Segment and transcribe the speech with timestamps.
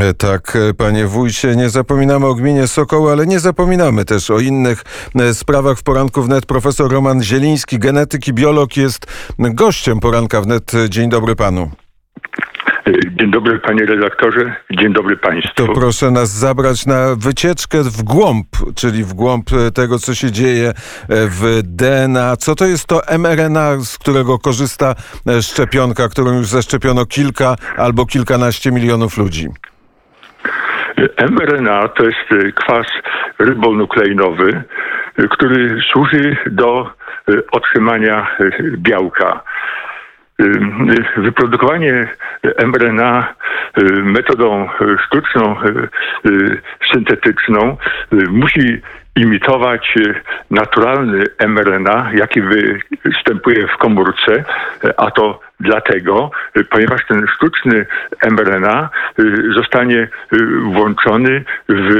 [0.00, 4.38] E, tak, e, panie wójcie, nie zapominamy o gminie Sokoły, ale nie zapominamy też o
[4.40, 4.84] innych
[5.14, 6.46] e, sprawach w poranku wnet.
[6.46, 9.06] Profesor Roman Zieliński, genetyk i biolog, jest
[9.38, 10.72] gościem poranka wnet.
[10.88, 11.70] Dzień dobry panu.
[13.20, 15.54] Dzień dobry panie redaktorze, dzień dobry państwu.
[15.54, 20.72] To proszę nas zabrać na wycieczkę w głąb, czyli w głąb tego, co się dzieje
[21.08, 22.36] w DNA.
[22.36, 24.94] Co to jest to mRNA, z którego korzysta
[25.40, 29.48] szczepionka, którą już zaszczepiono kilka albo kilkanaście milionów ludzi?
[31.30, 32.86] mRNA to jest y, kwas
[33.38, 34.62] rybonukleinowy,
[35.18, 36.90] y, który służy do
[37.28, 38.36] y, otrzymania
[38.76, 39.40] białka.
[41.16, 42.08] Wyprodukowanie
[42.66, 43.34] mRNA
[44.02, 44.68] metodą
[45.06, 45.56] sztuczną,
[46.92, 47.76] syntetyczną
[48.28, 48.80] musi
[49.16, 49.94] imitować
[50.50, 52.40] naturalny mRNA, jaki
[53.04, 54.44] występuje w komórce,
[54.96, 56.30] a to dlatego,
[56.70, 57.86] ponieważ ten sztuczny
[58.30, 58.88] mRNA
[59.18, 60.08] y, zostanie y,
[60.60, 61.90] włączony w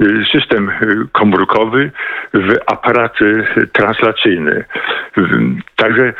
[0.00, 0.70] y, system
[1.12, 1.90] komórkowy,
[2.34, 3.18] w aparat
[3.72, 4.64] translacyjny.
[5.76, 6.12] Także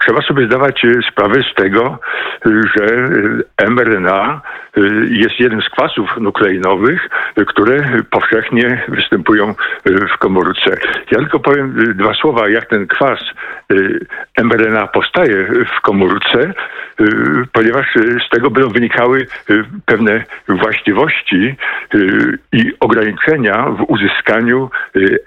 [0.00, 1.98] trzeba sobie zdawać sprawę z tego,
[2.46, 3.10] że
[3.70, 4.40] mRNA
[5.08, 7.08] jest jednym z kwasów nukleinowych,
[7.46, 9.54] które powszechnie występują
[10.14, 10.76] w komórce.
[11.10, 13.20] Ja tylko powiem dwa słowa, jak ten kwas
[14.44, 15.46] mRNA powstaje
[15.76, 16.54] w komórce komórce, y,
[17.52, 21.54] ponieważ y, z tego będą wynikały y, pewne właściwości
[22.52, 24.70] i ograniczenia w uzyskaniu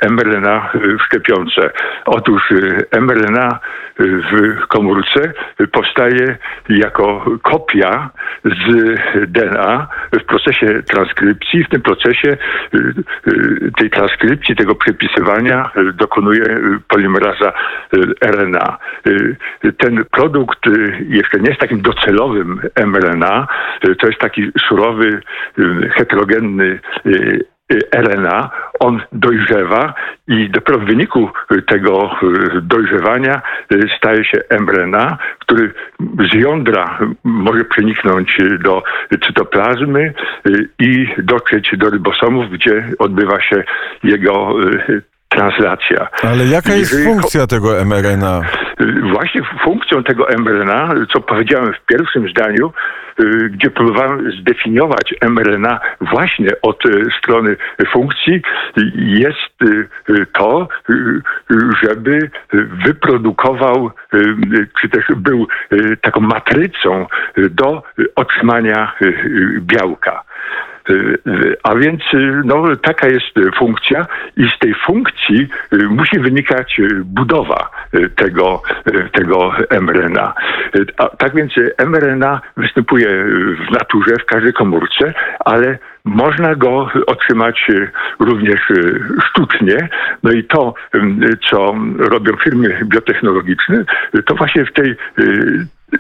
[0.10, 1.70] mRNA w szczepionce.
[2.06, 2.54] Otóż
[3.02, 3.60] mRNA
[4.00, 5.34] w komórce
[5.72, 6.38] powstaje
[6.70, 8.10] jako kopia
[8.44, 8.92] z
[9.32, 11.64] DNA w procesie transkrypcji.
[11.64, 12.38] W tym procesie
[13.78, 17.54] tej transkrypcji, tego przepisywania dokonuje polimeraza
[18.22, 18.78] RNA.
[19.78, 20.60] Ten produkt
[21.10, 23.48] jeszcze nie jest takim docelowym mRNA,
[24.00, 25.22] to jest taki surowy,
[25.96, 26.80] heterogenny
[27.96, 29.94] RNA, on dojrzewa
[30.28, 31.30] i dopiero w wyniku
[31.68, 32.16] tego
[32.62, 33.42] dojrzewania
[33.98, 35.74] staje się mRNA, który
[36.32, 38.84] z jądra może przeniknąć do
[39.28, 40.14] cytoplazmy
[40.80, 43.64] i dotrzeć do rybosomów, gdzie odbywa się
[44.04, 44.56] jego
[45.30, 46.08] translacja.
[46.24, 48.42] Ale jaka jest Jeżeli funkcja tego mRNA?
[49.14, 52.74] Właśnie funkcją tego mRNA, co powiedziałem w pierwszym zdaniu,
[53.20, 57.56] y, gdzie próbowałem zdefiniować mRNA właśnie od y, strony
[57.94, 58.42] funkcji,
[58.96, 59.62] jest
[60.10, 60.68] y, to,
[61.84, 62.30] żeby
[62.86, 63.92] wyprodukował,
[64.82, 65.48] czy też był
[66.02, 67.84] taką matrycą do
[68.16, 68.94] otrzymania
[69.60, 70.24] białka.
[71.64, 72.02] A więc
[72.44, 74.06] no, taka jest funkcja
[74.38, 75.48] i z tej funkcji
[75.90, 77.70] musi wynikać budowa
[78.16, 78.62] tego,
[79.12, 79.52] tego
[79.82, 80.34] mRNA.
[81.18, 81.54] Tak więc
[81.86, 83.08] mRNA występuje
[83.68, 87.72] w naturze, w każdej komórce, ale można go otrzymać
[88.20, 88.62] również
[89.30, 89.90] sztucznie.
[90.24, 90.74] No i to,
[91.50, 93.86] co robią firmy biotechnologiczne,
[94.26, 94.96] to właśnie w tej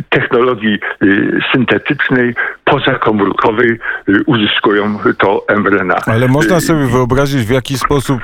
[0.09, 3.79] technologii y, syntetycznej, pozakomórkowej
[4.09, 5.95] y, uzyskują to mRNA.
[6.06, 8.22] Ale można y, sobie wyobrazić, w jaki sposób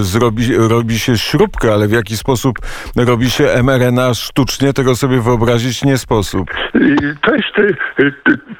[0.00, 2.58] zrobi, robi się śrubkę, ale w jaki sposób
[2.96, 6.50] robi się mRNA sztucznie, tego sobie wyobrazić nie sposób.
[7.22, 7.76] To jest,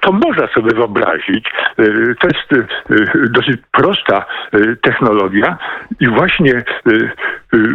[0.00, 1.44] to można sobie wyobrazić.
[2.20, 2.70] To jest
[3.30, 4.26] dosyć prosta
[4.82, 5.58] technologia
[6.00, 6.62] i właśnie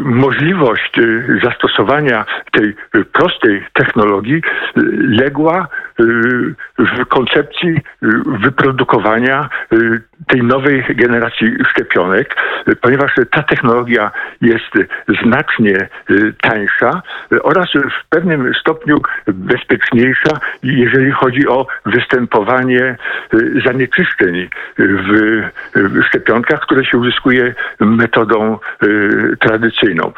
[0.05, 0.99] możliwość
[1.43, 2.75] zastosowania tej
[3.13, 4.41] prostej technologii
[5.09, 5.67] legła
[6.77, 7.79] w koncepcji
[8.25, 9.49] wyprodukowania
[10.27, 12.35] tej nowej generacji szczepionek,
[12.81, 14.71] ponieważ ta technologia jest
[15.23, 15.87] znacznie
[16.41, 17.01] tańsza
[17.43, 22.95] oraz w pewnym stopniu bezpieczniejsza, jeżeli chodzi o występowanie
[23.65, 28.59] zanieczyszczeń w szczepionkach, które się uzyskuje metodą
[29.39, 30.11] tradycyjną.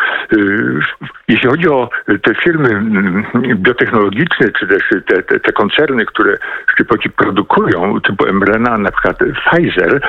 [1.28, 1.90] Jeśli chodzi o
[2.22, 2.82] te firmy
[3.56, 6.38] biotechnologiczne, czy też te, te, te koncerny, które
[6.72, 10.02] szczypoci produkują, typu mRNA, na przykład Pfizer,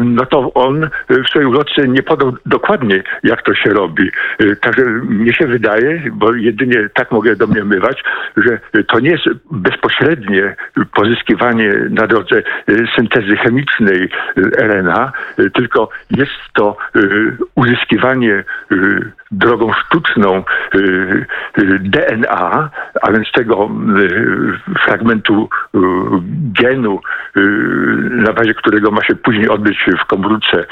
[0.00, 4.10] no to on w swojej ulotce nie podał dokładnie, jak to się robi.
[4.60, 8.04] Także mnie się wydaje, bo jedynie tak mogę domniemywać,
[8.36, 10.56] że to nie jest bezpośrednie
[10.94, 12.42] pozyskiwanie na drodze
[12.96, 14.08] syntezy chemicznej
[14.58, 15.12] RNA,
[15.54, 16.76] tylko jest to
[17.54, 18.44] uzyskiwanie
[19.32, 20.44] drogą sztuczną
[21.80, 22.70] DNA,
[23.02, 23.70] a więc tego
[24.84, 25.48] fragmentu
[26.52, 27.00] genu,
[28.10, 30.64] na bazie którego ma się później odbyć w komórce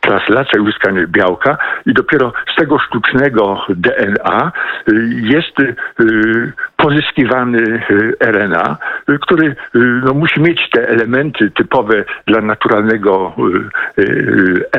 [0.00, 4.52] translacja i uzyskanie białka i dopiero z tego sztucznego DNA
[5.20, 5.56] jest
[6.76, 7.82] pozyskiwany
[8.20, 8.76] RNA,
[9.20, 9.56] który
[10.04, 13.34] no, musi mieć te elementy typowe dla naturalnego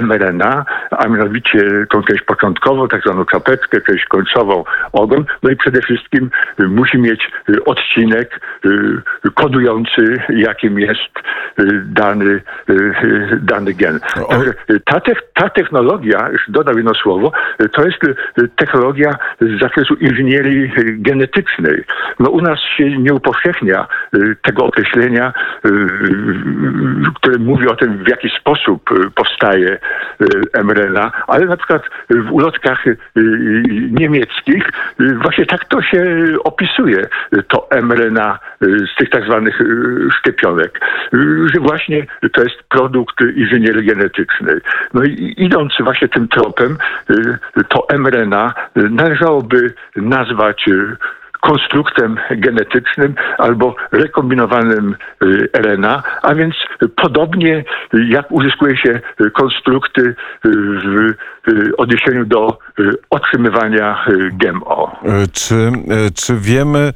[0.01, 5.81] mRNA, a mianowicie tą część początkową, tak zwaną czapeczkę, część końcową, ogon, no i przede
[5.81, 6.29] wszystkim
[6.59, 7.31] musi mieć
[7.65, 8.39] odcinek
[9.39, 11.13] kodujący, jakim jest
[11.83, 12.41] dany,
[13.41, 13.99] dany gen.
[14.29, 14.53] Także
[14.85, 17.31] ta, te, ta technologia, już dodam jedno słowo,
[17.71, 17.99] to jest
[18.55, 21.83] technologia z zakresu inżynierii genetycznej.
[22.19, 23.87] No u nas się nie upowszechnia
[24.41, 25.33] tego określenia,
[27.15, 29.77] które mówi o tym, w jaki sposób powstaje
[30.63, 32.85] mRNA, ale na przykład w ulotkach
[33.91, 34.69] niemieckich
[35.21, 36.03] właśnie tak to się
[36.43, 37.07] opisuje,
[37.47, 39.59] to mRNA z tych tak zwanych
[40.19, 40.79] szczepionek,
[41.53, 44.55] że właśnie to jest produkt inżynierii genetycznej.
[44.93, 46.77] No i idąc właśnie tym tropem,
[47.69, 50.65] to mRNA należałoby nazwać
[51.41, 56.55] konstruktem genetycznym albo rekombinowanym y, RNA, a więc
[56.95, 57.63] podobnie
[58.09, 58.99] jak uzyskuje się
[59.33, 61.13] konstrukty w
[61.77, 62.57] odniesieniu do
[63.09, 64.99] otrzymywania GMO.
[65.33, 65.71] Czy,
[66.15, 66.93] czy wiemy,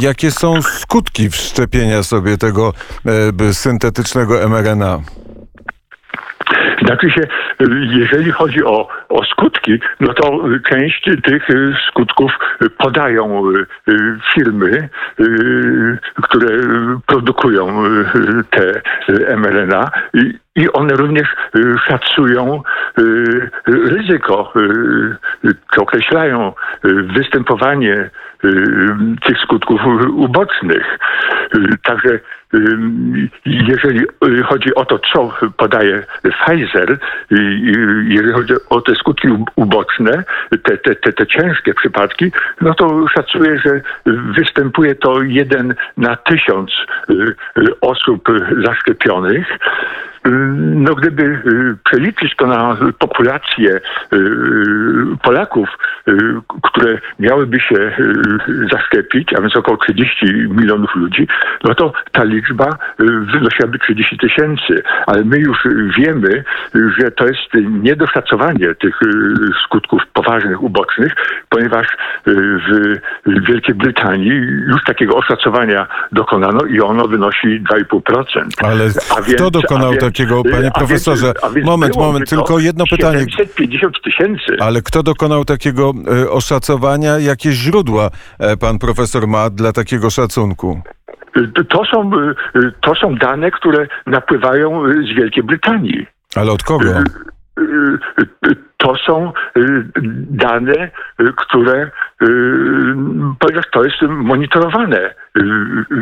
[0.00, 2.72] jakie są skutki wszczepienia sobie tego
[3.52, 4.98] syntetycznego mRNA?
[6.86, 7.20] Znaczy się,
[7.90, 10.40] jeżeli chodzi o, o skutki, no to
[10.70, 11.46] część tych
[11.88, 12.32] skutków
[12.78, 13.42] podają
[14.34, 14.88] firmy,
[16.22, 16.48] które
[17.06, 17.82] produkują
[18.50, 18.80] te
[19.36, 19.90] mRNA
[20.56, 21.28] i, one również
[21.86, 22.62] szacują
[23.66, 24.52] ryzyko,
[25.76, 26.52] określają
[27.16, 28.10] występowanie
[29.24, 29.80] tych skutków
[30.14, 30.98] ubocznych.
[31.82, 32.20] Także
[33.46, 34.06] jeżeli
[34.44, 36.98] chodzi o to, co podaje Pfizer,
[38.08, 40.24] jeżeli chodzi o te skutki uboczne,
[40.62, 43.80] te, te, te, te ciężkie przypadki, no to szacuję, że
[44.36, 46.70] występuje to jeden na tysiąc
[47.80, 48.28] osób
[48.64, 49.46] zaszczepionych.
[50.74, 51.42] No gdyby
[51.84, 53.80] przeliczyć to na populację
[55.22, 55.68] Polaków,
[56.62, 57.96] które miałyby się
[58.70, 61.28] zaszczepić, a więc około 30 milionów ludzi,
[61.64, 62.78] no to ta liczba
[63.32, 64.82] wynosiłaby 30 tysięcy.
[65.06, 65.58] Ale my już
[65.98, 66.44] wiemy,
[66.74, 69.00] że to jest niedoszacowanie tych
[69.64, 71.12] skutków poważnych, ubocznych,
[71.48, 71.86] ponieważ
[72.26, 74.32] w Wielkiej Brytanii
[74.68, 78.48] już takiego oszacowania dokonano i ono wynosi 2,5%.
[78.62, 78.84] Ale
[79.18, 81.32] a więc, kto dokonał takiego, panie profesorze?
[81.54, 83.18] Więc moment, moment, tylko jedno pytanie.
[83.18, 84.56] 750 tysięcy.
[84.60, 85.92] Ale kto dokonał takiego
[86.30, 87.18] oszacowania?
[87.18, 88.10] Jakie źródła
[88.60, 90.82] pan profesor ma dla takiego szacunku?
[91.68, 92.10] To są,
[92.80, 96.06] to są dane, które napływają z Wielkiej Brytanii.
[96.36, 96.90] Ale od kogo?
[98.76, 99.32] To są
[100.30, 100.90] dane,
[101.36, 101.90] które,
[103.38, 105.14] ponieważ to jest monitorowane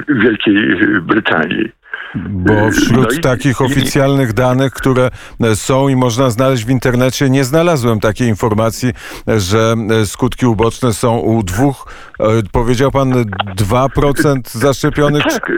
[0.08, 1.72] w Wielkiej Brytanii.
[2.14, 5.10] Bo wśród no i, takich oficjalnych danych, które
[5.54, 8.92] są i można znaleźć w internecie, nie znalazłem takiej informacji,
[9.26, 9.74] że
[10.04, 13.12] skutki uboczne są u dwóch, e, powiedział pan
[13.56, 15.24] 2% zaszczepionych?
[15.24, 15.52] Tak,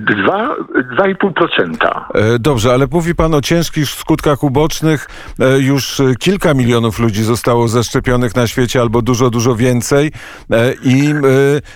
[0.00, 2.04] 2,5%.
[2.14, 5.06] E, dobrze, ale mówi pan o ciężkich skutkach ubocznych.
[5.40, 10.12] E, już kilka milionów ludzi zostało zaszczepionych na świecie, albo dużo, dużo więcej.
[10.82, 11.14] I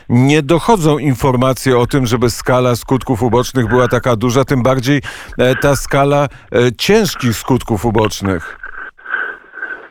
[0.09, 5.03] nie dochodzą informacje o tym, żeby skala skutków ubocznych była taka duża, tym bardziej
[5.39, 8.64] e, ta skala e, ciężkich skutków ubocznych.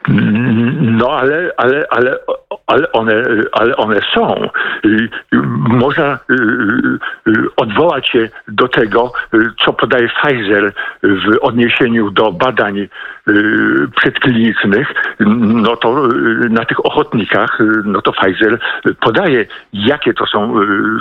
[0.08, 2.18] No ale, ale, ale,
[2.68, 4.50] ale, one, ale one są.
[5.54, 6.34] Można y,
[7.28, 9.12] y, odwołać się do tego,
[9.66, 12.88] co podaje Pfizer w odniesieniu do badań
[13.96, 14.88] przedklinicznych.
[15.20, 16.08] No to
[16.50, 18.60] na tych ochotnikach, no to Pfizer
[19.00, 20.56] podaje, jakie to są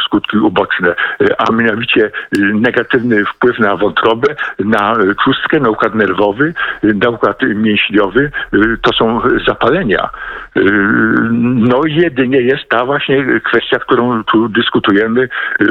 [0.07, 0.95] skutki uboczne,
[1.39, 2.11] a mianowicie
[2.55, 8.31] negatywny wpływ na wątrobę, na trzustkę, na układ nerwowy, na układ mięśniowy.
[8.83, 10.09] To są zapalenia.
[10.57, 10.63] Y,
[11.43, 15.29] no jedynie jest ta właśnie kwestia, którą tu dyskutujemy, y,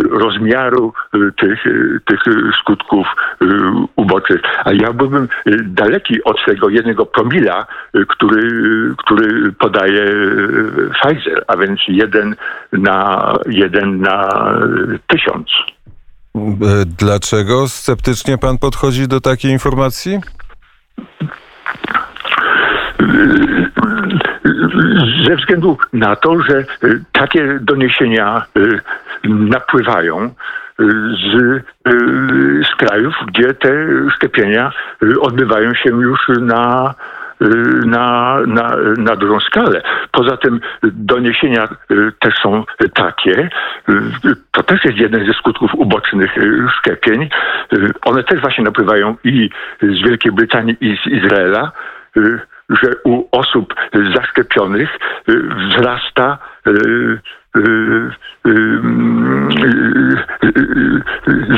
[0.10, 1.64] rozmiaru y, tych,
[2.06, 2.20] tych
[2.60, 3.08] skutków
[3.96, 4.42] ubocznych.
[4.66, 5.28] A ja byłbym
[5.64, 7.66] daleki od tego jednego promila,
[8.08, 8.50] który,
[8.98, 10.06] który podaje
[10.94, 12.36] Pfizer, a więc jeden
[12.72, 14.30] na, jeden na
[15.08, 15.48] tysiąc.
[16.86, 20.20] Dlaczego sceptycznie pan podchodzi do takiej informacji?
[25.28, 26.66] Ze względu na to, że
[27.12, 28.46] takie doniesienia
[29.24, 30.34] napływają
[30.80, 31.62] z,
[32.68, 34.72] z krajów, gdzie te szczepienia
[35.22, 36.94] odbywają się już na
[37.86, 39.82] na, na, na dużą skalę.
[40.12, 41.68] Poza tym doniesienia
[42.20, 42.64] też są
[42.94, 43.50] takie,
[44.52, 46.32] to też jest jeden ze skutków ubocznych
[46.80, 47.30] szczepień.
[48.02, 49.50] One też właśnie napływają i
[49.82, 51.72] z Wielkiej Brytanii, i z Izraela
[52.82, 53.76] że u osób
[54.16, 54.90] zaszczepionych
[55.58, 56.38] wzrasta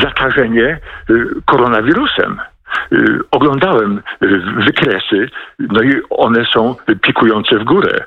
[0.01, 0.79] zakażenie
[1.45, 2.39] koronawirusem.
[2.93, 4.27] Y, oglądałem y,
[4.57, 8.05] wykresy, no i one są pikujące w górę.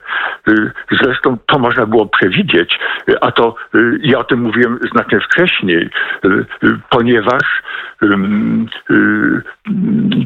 [0.48, 2.78] Y, zresztą to można było przewidzieć,
[3.20, 3.54] a to
[4.00, 5.90] ja o tym mówiłem znacznie wcześniej,
[6.90, 7.62] ponieważ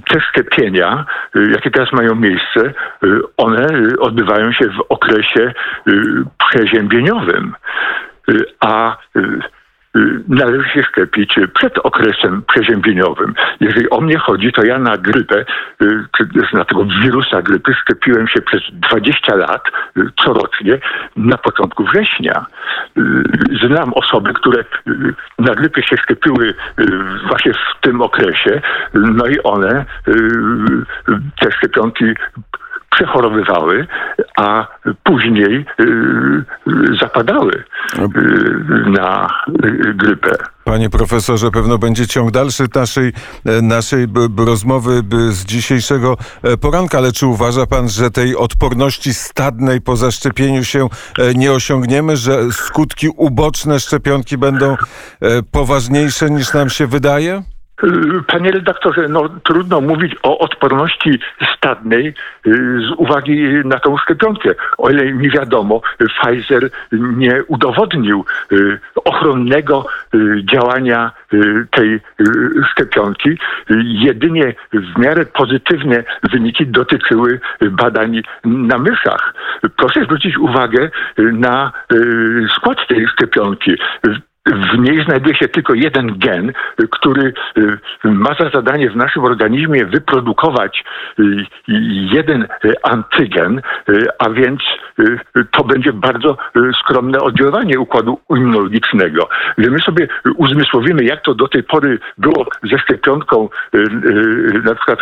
[0.09, 1.04] te szczepienia,
[1.35, 2.73] jakie teraz mają miejsce,
[3.37, 3.66] one
[3.99, 5.52] odbywają się w okresie
[6.38, 7.54] przeziębieniowym.
[8.61, 8.97] A
[10.28, 13.35] należy się szczepić przed okresem przeziębieniowym.
[13.61, 15.44] Jeżeli o mnie chodzi, to ja na grypę,
[15.82, 19.62] y, na tego wirusa grypy szczepiłem się przez 20 lat
[19.97, 20.78] y, corocznie
[21.16, 22.47] na początku września.
[23.66, 24.64] Znam osoby, które
[25.38, 26.54] na grypę się szczepiły
[27.28, 28.61] właśnie w tym okresie,
[28.94, 29.85] no i one
[31.40, 32.04] te szczepionki
[32.90, 33.87] przechorowywały,
[34.37, 34.66] a
[35.04, 35.87] później y,
[37.00, 39.28] zapadały y, na
[39.94, 40.37] grypę.
[40.64, 43.12] Panie profesorze, pewno będzie ciąg dalszy naszej,
[43.62, 44.06] naszej
[44.38, 50.64] rozmowy z dzisiejszego e, poranka, ale czy uważa pan, że tej odporności stadnej po zaszczepieniu
[50.64, 54.76] się e, nie osiągniemy, że skutki uboczne szczepionki będą e,
[55.52, 57.42] poważniejsze niż nam się wydaje?
[58.26, 61.18] Panie redaktorze, no trudno mówić o odporności
[61.56, 62.14] stadnej y,
[62.80, 64.50] z uwagi na tą szczepionkę.
[64.78, 71.12] O ile mi wiadomo, Pfizer nie udowodnił y, ochronnego y, działania
[71.70, 72.00] tej
[72.72, 73.38] szczepionki.
[73.84, 79.34] Jedynie w miarę pozytywne wyniki dotyczyły badań na myszach.
[79.76, 81.72] Proszę zwrócić uwagę na
[82.56, 83.76] skład tej szczepionki
[84.47, 86.52] w niej znajduje się tylko jeden gen,
[86.90, 90.85] który y, ma za zadanie w naszym organizmie wyprodukować
[91.18, 91.47] y,
[92.12, 93.62] jeden y, antygen,
[94.18, 94.61] a więc
[95.50, 96.37] to będzie bardzo
[96.80, 99.28] skromne oddziaływanie układu immunologicznego.
[99.59, 103.49] My sobie uzmysłowimy, jak to do tej pory było ze szczepionką
[104.64, 105.00] na przykład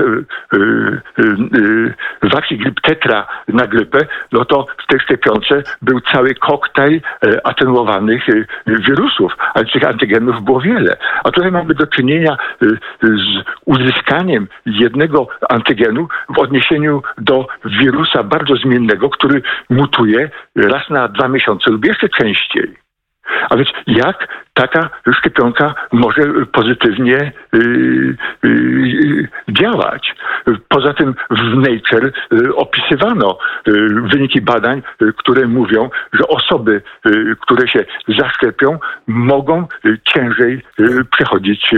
[2.22, 3.98] Vaxi-Grip Tetra na grypę,
[4.32, 7.00] no to w tej szczepionce był cały koktajl
[7.44, 8.22] atenuowanych
[8.66, 10.96] wirusów ale tych antygenów było wiele.
[11.24, 12.66] A tutaj mamy do czynienia y,
[13.02, 21.28] z uzyskaniem jednego antygenu w odniesieniu do wirusa bardzo zmiennego, który mutuje raz na dwa
[21.28, 22.87] miesiące lub jeszcze częściej.
[23.50, 30.14] A więc jak taka szczepionka może pozytywnie yy, yy, działać?
[30.68, 33.72] Poza tym w Nature yy, opisywano y,
[34.12, 37.84] wyniki badań, y, które mówią, że osoby, y, które się
[38.18, 39.66] zaszczepią, mogą
[40.14, 40.62] ciężej
[41.10, 41.70] przechodzić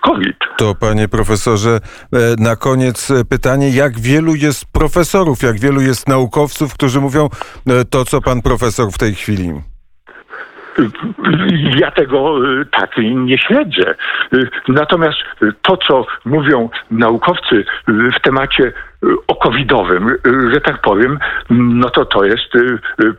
[0.00, 0.36] COVID.
[0.56, 1.80] To panie profesorze,
[2.12, 7.28] e, na koniec pytanie, jak wielu jest profesorów, jak wielu jest naukowców, którzy mówią
[7.66, 9.73] e, to, co pan profesor w tej chwili?
[11.76, 13.94] Ja tego y, tak nie śledzę.
[14.34, 15.18] Y, natomiast
[15.62, 17.64] to, co mówią naukowcy y,
[18.16, 18.72] w temacie
[19.26, 20.16] o covidowym,
[20.52, 21.18] że tak powiem,
[21.50, 22.52] no to to jest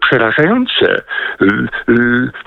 [0.02, 1.02] przerażające.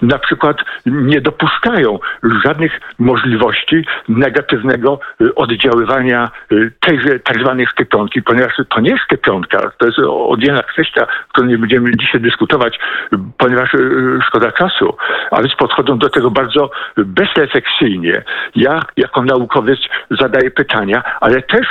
[0.03, 1.99] Na przykład nie dopuszczają
[2.45, 5.01] żadnych możliwości negatywnego
[5.37, 6.31] oddziaływania
[6.81, 11.59] tejże tak zwanej szczepionki, ponieważ to nie jest szczepionka, to jest oddzielna kwestia, którą nie
[11.59, 12.79] będziemy dzisiaj dyskutować,
[13.39, 13.71] ponieważ
[14.27, 14.97] szkoda czasu
[15.31, 18.23] a więc podchodzą do tego bardzo bezrefleksyjnie.
[18.55, 19.79] Ja jako naukowiec
[20.11, 21.67] zadaję pytania, ale też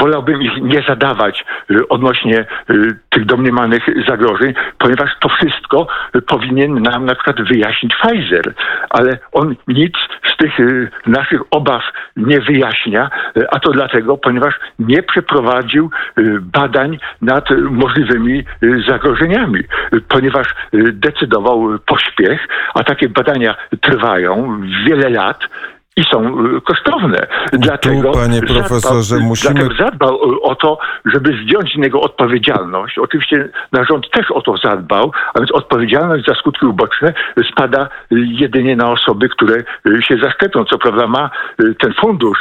[0.00, 5.86] wolałbym ich nie zadawać y, odnośnie y, tych domniemanych zagrożeń, ponieważ to wszystko
[6.26, 8.54] powinien nam na przykład wyjaśnić Pfizer,
[8.90, 9.94] ale on nic
[10.34, 11.82] z tych y, naszych obaw
[12.16, 13.10] nie wyjaśnia,
[13.50, 15.90] a to dlatego, ponieważ nie przeprowadził
[16.40, 18.44] badań nad możliwymi
[18.88, 19.60] zagrożeniami,
[20.08, 25.38] ponieważ decydował pośpiech, a takie badania trwają wiele lat
[25.96, 27.26] i są y, kosztowne.
[27.52, 32.98] Dlatego panie profesorze, zadbał, musimy- Dlatego zadbał o to, żeby zdjąć z niego odpowiedzialność.
[32.98, 37.14] Oczywiście nasz rząd też o to zadbał, a więc odpowiedzialność za skutki uboczne
[37.52, 40.64] spada jedynie na osoby, które y, się zaszczepią.
[40.64, 42.38] Co prawda ma y, ten fundusz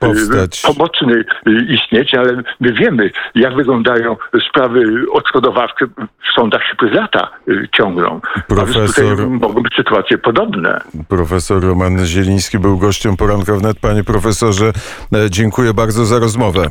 [0.00, 0.62] Powstać.
[0.66, 1.24] pomocny
[1.68, 4.16] istnieć, ale my wiemy, jak wyglądają
[4.50, 5.86] sprawy odszkodowawcze
[6.30, 7.30] w sądach się przez lata
[7.76, 8.20] ciągną.
[8.34, 8.86] A więc Profesor-
[9.16, 10.80] tutaj mogą być sytuacje podobne.
[11.08, 13.78] Profesor Roman Zieliński był gościem poranka wnet.
[13.78, 14.72] Panie profesorze,
[15.14, 16.66] e, dziękuję bardzo za rozmowę.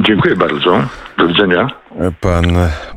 [0.00, 0.80] Dziękuję bardzo.
[1.18, 1.70] Do widzenia.
[2.20, 2.56] Pan